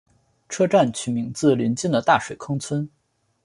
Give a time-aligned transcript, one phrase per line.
[0.49, 2.89] 车站取名自邻近的大水坑村。